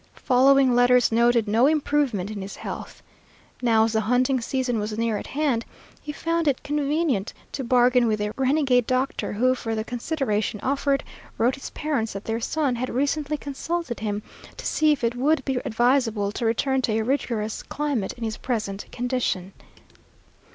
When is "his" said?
2.41-2.55, 11.53-11.69, 18.23-18.37